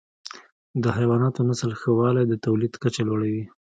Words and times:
د 0.83 0.85
حیواناتو 0.97 1.41
نسل 1.49 1.71
ښه 1.79 1.89
والی 1.99 2.23
د 2.27 2.33
تولید 2.45 2.73
کچه 2.81 3.01
لوړه 3.07 3.27
وي. 3.33 3.45